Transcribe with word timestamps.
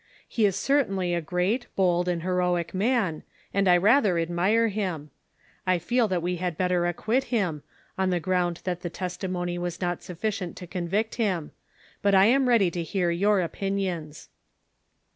He 0.27 0.47
is 0.47 0.55
certainly 0.55 1.13
a 1.13 1.21
great, 1.21 1.67
bold 1.75 2.07
and 2.07 2.23
lieroic 2.23 2.73
man, 2.73 3.21
and 3.53 3.67
I 3.67 3.77
rather 3.77 4.17
admire 4.17 4.69
him. 4.69 5.11
I 5.67 5.77
feel 5.77 6.07
that 6.07 6.23
we 6.23 6.39
liad 6.39 6.57
better 6.57 6.87
acquit 6.87 7.25
him, 7.25 7.61
on 7.99 8.09
the 8.09 8.19
ground 8.19 8.61
that 8.63 8.81
the 8.81 8.89
testi 8.89 9.29
mony 9.29 9.59
was 9.59 9.79
not 9.79 9.99
sutticient 10.01 10.55
to 10.57 10.65
convict 10.65 11.13
him; 11.21 11.51
but 12.01 12.15
I 12.15 12.25
am 12.25 12.49
ready 12.49 12.71
to 12.71 12.81
hear 12.81 13.11
your 13.11 13.47
ojiinions. 13.47 14.29